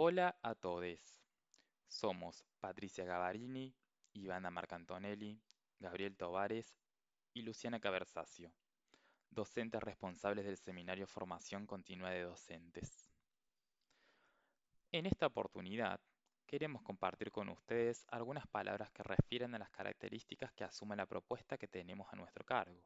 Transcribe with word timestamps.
Hola 0.00 0.38
a 0.42 0.54
todos. 0.54 1.18
Somos 1.88 2.44
Patricia 2.60 3.04
Gavarini, 3.04 3.74
Ivana 4.12 4.48
Marcantonelli, 4.48 5.42
Gabriel 5.80 6.16
Tovares 6.16 6.78
y 7.34 7.42
Luciana 7.42 7.80
Caversacio, 7.80 8.52
docentes 9.28 9.82
responsables 9.82 10.44
del 10.44 10.56
Seminario 10.56 11.08
Formación 11.08 11.66
Continua 11.66 12.10
de 12.10 12.22
Docentes. 12.22 13.10
En 14.92 15.04
esta 15.04 15.26
oportunidad, 15.26 15.98
queremos 16.46 16.82
compartir 16.82 17.32
con 17.32 17.48
ustedes 17.48 18.06
algunas 18.12 18.46
palabras 18.46 18.92
que 18.92 19.02
refieren 19.02 19.56
a 19.56 19.58
las 19.58 19.70
características 19.70 20.52
que 20.52 20.62
asume 20.62 20.94
la 20.94 21.06
propuesta 21.06 21.58
que 21.58 21.66
tenemos 21.66 22.06
a 22.12 22.16
nuestro 22.16 22.44
cargo, 22.44 22.84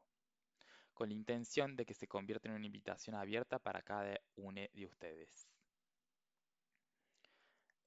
con 0.95 1.09
la 1.09 1.13
intención 1.13 1.75
de 1.75 1.85
que 1.85 1.93
se 1.93 2.07
convierta 2.07 2.47
en 2.47 2.55
una 2.55 2.65
invitación 2.65 3.15
abierta 3.15 3.59
para 3.59 3.83
cada 3.83 4.19
uno 4.35 4.61
de 4.73 4.85
ustedes. 4.87 5.53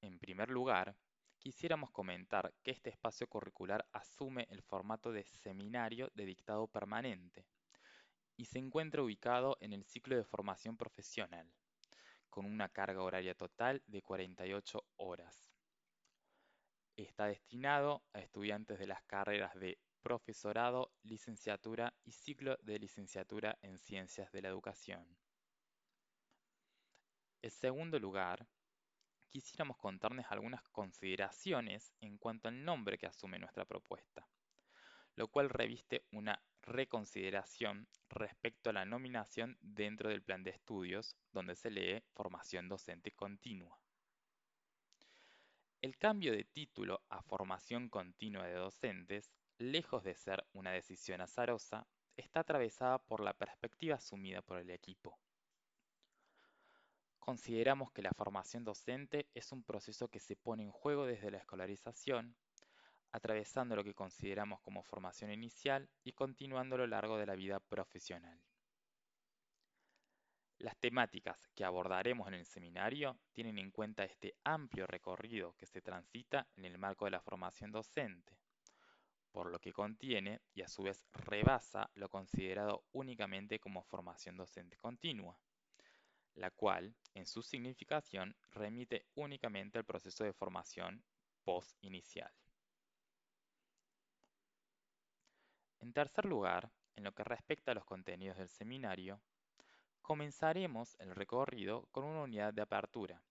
En 0.01 0.19
primer 0.19 0.51
lugar, 0.51 0.97
quisiéramos 1.39 1.91
comentar 1.91 2.53
que 2.63 2.71
este 2.71 2.91
espacio 2.91 3.29
curricular 3.29 3.87
asume 3.93 4.47
el 4.51 4.63
formato 4.63 5.13
de 5.13 5.25
seminario 5.25 6.11
de 6.15 6.25
dictado 6.25 6.67
permanente 6.69 7.47
y 8.37 8.45
se 8.45 8.59
encuentra 8.59 9.03
ubicado 9.03 9.57
en 9.61 9.73
el 9.73 9.85
ciclo 9.85 10.17
de 10.17 10.25
formación 10.25 10.77
profesional, 10.77 11.51
con 12.29 12.45
una 12.45 12.69
carga 12.69 13.03
horaria 13.03 13.35
total 13.35 13.83
de 13.87 14.03
48 14.03 14.85
horas. 14.97 15.51
Está 16.97 17.27
destinado 17.27 18.05
a 18.13 18.21
estudiantes 18.21 18.79
de 18.79 18.87
las 18.87 19.03
carreras 19.05 19.55
de 19.55 19.79
profesorado, 20.03 20.93
licenciatura 21.03 21.95
y 22.05 22.13
ciclo 22.13 22.57
de 22.63 22.79
licenciatura 22.79 23.59
en 23.63 23.79
ciencias 23.79 24.31
de 24.33 24.43
la 24.43 24.49
educación. 24.49 25.05
En 27.43 27.51
segundo 27.51 27.99
lugar, 27.99 28.47
quisiéramos 29.37 29.77
contarles 29.77 30.25
algunas 30.31 30.63
consideraciones 30.71 31.93
en 32.01 32.17
cuanto 32.17 32.49
al 32.49 32.65
nombre 32.65 32.97
que 32.97 33.07
asume 33.07 33.39
nuestra 33.39 33.67
propuesta, 33.67 34.27
lo 35.15 35.29
cual 35.29 35.51
reviste 35.51 36.07
una 36.11 36.43
reconsideración 36.63 37.87
respecto 38.09 38.71
a 38.71 38.73
la 38.73 38.87
nominación 38.87 39.59
dentro 39.61 40.09
del 40.09 40.23
plan 40.23 40.43
de 40.43 40.53
estudios, 40.53 41.19
donde 41.33 41.55
se 41.55 41.71
lee 41.71 42.03
formación 42.15 42.71
docente 42.71 43.13
continua. 43.13 43.79
El 45.83 45.99
cambio 45.99 46.33
de 46.33 46.45
título 46.45 47.03
a 47.11 47.21
formación 47.21 47.91
continua 47.91 48.47
de 48.47 48.55
docentes, 48.55 49.35
lejos 49.59 50.03
de 50.03 50.15
ser 50.15 50.47
una 50.55 50.73
decisión 50.73 51.21
azarosa, 51.21 51.87
está 52.17 52.41
atravesada 52.41 52.99
por 52.99 53.21
la 53.21 53.35
perspectiva 53.35 53.97
asumida 53.97 54.41
por 54.41 54.57
el 54.57 54.71
equipo. 54.71 55.19
Consideramos 57.27 57.91
que 57.91 58.03
la 58.03 58.13
formación 58.13 58.63
docente 58.63 59.29
es 59.35 59.51
un 59.51 59.65
proceso 59.65 60.07
que 60.07 60.21
se 60.21 60.37
pone 60.37 60.63
en 60.63 60.71
juego 60.71 61.07
desde 61.07 61.33
la 61.33 61.39
escolarización, 61.39 62.37
atravesando 63.11 63.75
lo 63.75 63.83
que 63.83 63.97
consideramos 63.97 64.61
como 64.61 64.85
formación 64.85 65.33
inicial 65.33 65.91
y 66.05 66.13
continuando 66.13 66.77
a 66.77 66.79
lo 66.79 66.87
largo 66.87 67.19
de 67.19 67.27
la 67.27 67.35
vida 67.35 67.59
profesional. 67.59 68.41
Las 70.59 70.77
temáticas 70.77 71.49
que 71.49 71.65
abordaremos 71.65 72.29
en 72.29 72.35
el 72.35 72.47
seminario 72.47 73.19
tienen 73.33 73.59
en 73.59 73.73
cuenta 73.73 74.05
este 74.05 74.37
amplio 74.45 74.87
recorrido 74.87 75.57
que 75.57 75.67
se 75.67 75.83
transita 75.83 76.47
en 76.55 76.65
el 76.65 76.79
marco 76.79 77.07
de 77.07 77.11
la 77.11 77.21
formación 77.21 77.73
docente, 77.73 78.39
por 79.33 79.51
lo 79.51 79.59
que 79.59 79.73
contiene 79.73 80.43
y 80.55 80.63
a 80.63 80.69
su 80.69 80.85
vez 80.85 81.05
rebasa 81.13 81.91
lo 81.95 82.09
considerado 82.09 82.85
únicamente 82.93 83.59
como 83.59 83.83
formación 83.83 84.37
docente 84.37 84.77
continua 84.77 85.37
la 86.37 86.51
cual, 86.51 86.95
en 87.15 87.27
su 87.27 87.43
significación, 87.43 88.37
remite 88.53 89.07
únicamente 89.15 89.79
al 89.79 89.85
proceso 89.85 90.23
de 90.25 90.33
formación 90.33 91.03
post-inicial. 91.45 92.33
En 95.81 95.93
tercer 95.93 96.25
lugar, 96.25 96.71
en 96.95 97.05
lo 97.05 97.13
que 97.13 97.25
respecta 97.25 97.73
a 97.73 97.75
los 97.75 97.85
contenidos 97.85 98.39
del 98.39 98.49
seminario, 98.49 99.21
comenzaremos 100.03 100.95
el 101.01 101.15
recorrido 101.15 101.87
con 101.91 102.05
una 102.05 102.23
unidad 102.23 102.53
de 102.53 102.63
apertura. 102.63 103.23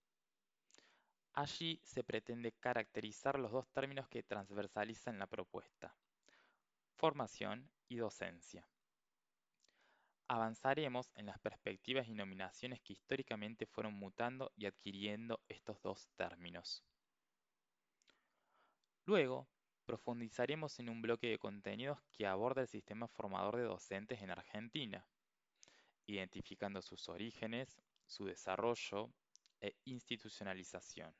Allí 1.33 1.79
se 1.83 2.03
pretende 2.03 2.53
caracterizar 2.53 3.37
los 3.37 3.51
dos 3.51 3.67
términos 3.69 4.07
que 4.07 4.23
transversalizan 4.23 5.19
la 5.19 5.27
propuesta, 5.27 5.95
formación 6.95 7.69
y 7.87 7.97
docencia 7.97 8.67
avanzaremos 10.27 11.11
en 11.15 11.27
las 11.27 11.39
perspectivas 11.39 12.07
y 12.07 12.13
nominaciones 12.13 12.81
que 12.81 12.93
históricamente 12.93 13.65
fueron 13.65 13.93
mutando 13.93 14.51
y 14.55 14.65
adquiriendo 14.65 15.41
estos 15.47 15.81
dos 15.81 16.09
términos. 16.15 16.83
Luego, 19.05 19.47
profundizaremos 19.85 20.79
en 20.79 20.89
un 20.89 21.01
bloque 21.01 21.27
de 21.27 21.37
contenidos 21.37 21.99
que 22.11 22.25
aborda 22.25 22.61
el 22.61 22.67
sistema 22.67 23.07
formador 23.07 23.57
de 23.57 23.63
docentes 23.63 24.21
en 24.21 24.31
Argentina, 24.31 25.05
identificando 26.07 26.81
sus 26.81 27.07
orígenes, 27.07 27.77
su 28.07 28.25
desarrollo 28.25 29.11
e 29.61 29.75
institucionalización. 29.85 31.15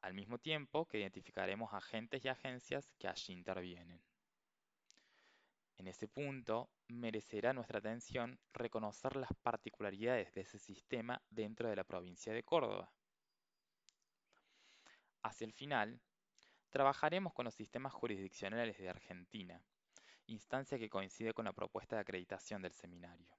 Al 0.00 0.14
mismo 0.14 0.38
tiempo 0.38 0.86
que 0.86 1.00
identificaremos 1.00 1.72
agentes 1.74 2.24
y 2.24 2.28
agencias 2.28 2.90
que 2.98 3.08
allí 3.08 3.32
intervienen. 3.32 4.00
En 5.78 5.88
ese 5.88 6.08
punto, 6.08 6.70
merecerá 6.88 7.52
nuestra 7.52 7.78
atención 7.78 8.38
reconocer 8.52 9.16
las 9.16 9.30
particularidades 9.42 10.32
de 10.32 10.40
ese 10.40 10.58
sistema 10.58 11.22
dentro 11.30 11.68
de 11.68 11.76
la 11.76 11.84
provincia 11.84 12.32
de 12.32 12.42
Córdoba. 12.42 12.90
Hacia 15.22 15.44
el 15.44 15.52
final, 15.52 16.00
trabajaremos 16.70 17.32
con 17.34 17.44
los 17.44 17.54
sistemas 17.54 17.92
jurisdiccionales 17.92 18.78
de 18.78 18.88
Argentina, 18.88 19.62
instancia 20.26 20.78
que 20.78 20.88
coincide 20.88 21.34
con 21.34 21.44
la 21.44 21.52
propuesta 21.52 21.96
de 21.96 22.02
acreditación 22.02 22.62
del 22.62 22.72
seminario. 22.72 23.36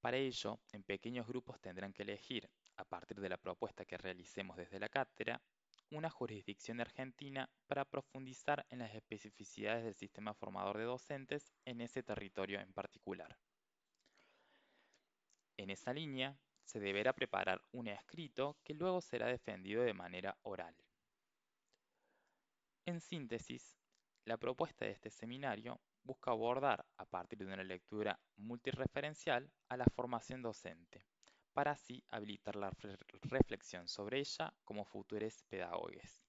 Para 0.00 0.16
ello, 0.16 0.60
en 0.72 0.82
pequeños 0.82 1.26
grupos 1.26 1.60
tendrán 1.60 1.92
que 1.92 2.02
elegir, 2.02 2.50
a 2.76 2.84
partir 2.84 3.20
de 3.20 3.28
la 3.28 3.36
propuesta 3.36 3.84
que 3.84 3.98
realicemos 3.98 4.56
desde 4.56 4.80
la 4.80 4.88
cátedra, 4.88 5.40
una 5.90 6.10
jurisdicción 6.10 6.80
argentina 6.80 7.50
para 7.66 7.84
profundizar 7.84 8.66
en 8.70 8.78
las 8.78 8.94
especificidades 8.94 9.84
del 9.84 9.94
sistema 9.94 10.34
formador 10.34 10.78
de 10.78 10.84
docentes 10.84 11.52
en 11.64 11.80
ese 11.80 12.02
territorio 12.02 12.60
en 12.60 12.72
particular. 12.72 13.36
En 15.56 15.70
esa 15.70 15.92
línea, 15.92 16.38
se 16.64 16.78
deberá 16.78 17.12
preparar 17.12 17.60
un 17.72 17.88
escrito 17.88 18.56
que 18.62 18.74
luego 18.74 19.00
será 19.00 19.26
defendido 19.26 19.82
de 19.82 19.92
manera 19.92 20.38
oral. 20.42 20.76
En 22.86 23.00
síntesis, 23.00 23.76
la 24.24 24.36
propuesta 24.36 24.84
de 24.84 24.92
este 24.92 25.10
seminario 25.10 25.80
busca 26.02 26.30
abordar, 26.30 26.86
a 26.96 27.04
partir 27.04 27.40
de 27.40 27.52
una 27.52 27.64
lectura 27.64 28.20
multireferencial, 28.36 29.50
a 29.68 29.76
la 29.76 29.86
formación 29.94 30.42
docente, 30.42 31.04
para 31.52 31.72
así 31.72 32.02
habilitar 32.08 32.56
la 32.56 32.70
reflexión 33.22 33.88
sobre 33.88 34.20
ella 34.20 34.52
como 34.64 34.84
futuros 34.84 35.42
pedagogos. 35.48 36.22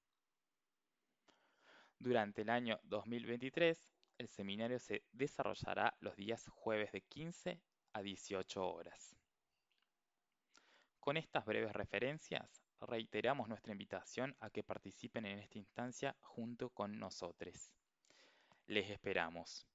Durante 2.00 2.42
el 2.42 2.50
año 2.50 2.80
2023, 2.84 3.92
el 4.18 4.28
seminario 4.28 4.80
se 4.80 5.04
desarrollará 5.12 5.96
los 6.00 6.16
días 6.16 6.48
jueves 6.50 6.92
de 6.92 7.02
15 7.02 7.62
a 7.94 8.02
18 8.02 8.68
horas. 8.68 9.16
Con 11.00 11.18
estas 11.18 11.46
breves 11.46 11.74
referencias, 11.74 12.64
reiteramos 12.80 13.48
nuestra 13.48 13.72
invitación 13.72 14.36
a 14.40 14.50
que 14.50 14.64
participen 14.64 15.26
en 15.26 15.40
esta 15.40 15.58
instancia 15.58 16.16
junto 16.22 16.70
con 16.70 17.00
nosotros. 17.00 17.72
Les 18.68 18.90
esperamos. 18.90 19.71